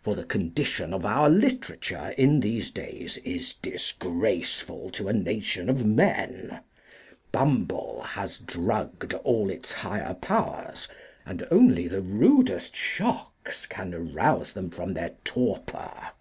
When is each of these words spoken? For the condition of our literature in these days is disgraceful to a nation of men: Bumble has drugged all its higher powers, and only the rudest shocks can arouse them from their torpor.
For 0.00 0.14
the 0.14 0.24
condition 0.24 0.94
of 0.94 1.04
our 1.04 1.28
literature 1.28 2.14
in 2.16 2.40
these 2.40 2.70
days 2.70 3.18
is 3.18 3.52
disgraceful 3.52 4.88
to 4.92 5.08
a 5.08 5.12
nation 5.12 5.68
of 5.68 5.84
men: 5.84 6.60
Bumble 7.32 8.00
has 8.00 8.38
drugged 8.38 9.12
all 9.12 9.50
its 9.50 9.72
higher 9.72 10.14
powers, 10.14 10.88
and 11.26 11.46
only 11.50 11.86
the 11.86 12.00
rudest 12.00 12.74
shocks 12.74 13.66
can 13.66 13.92
arouse 13.92 14.54
them 14.54 14.70
from 14.70 14.94
their 14.94 15.16
torpor. 15.22 16.12